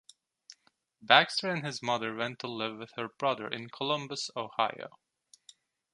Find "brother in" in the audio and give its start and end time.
3.19-3.69